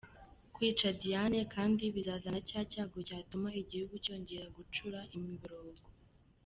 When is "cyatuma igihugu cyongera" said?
3.07-4.45